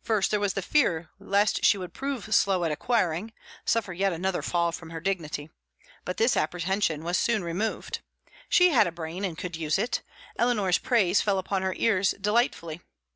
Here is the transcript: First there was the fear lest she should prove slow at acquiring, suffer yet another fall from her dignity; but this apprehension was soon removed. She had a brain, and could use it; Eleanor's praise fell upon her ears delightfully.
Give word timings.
First 0.00 0.30
there 0.30 0.38
was 0.38 0.52
the 0.54 0.62
fear 0.62 1.10
lest 1.18 1.64
she 1.64 1.76
should 1.76 1.92
prove 1.92 2.32
slow 2.32 2.62
at 2.62 2.70
acquiring, 2.70 3.32
suffer 3.64 3.92
yet 3.92 4.12
another 4.12 4.40
fall 4.40 4.70
from 4.70 4.90
her 4.90 5.00
dignity; 5.00 5.50
but 6.04 6.18
this 6.18 6.36
apprehension 6.36 7.02
was 7.02 7.18
soon 7.18 7.42
removed. 7.42 7.98
She 8.48 8.68
had 8.68 8.86
a 8.86 8.92
brain, 8.92 9.24
and 9.24 9.36
could 9.36 9.56
use 9.56 9.76
it; 9.76 10.02
Eleanor's 10.38 10.78
praise 10.78 11.20
fell 11.20 11.38
upon 11.40 11.62
her 11.62 11.74
ears 11.76 12.12
delightfully. 12.20 12.80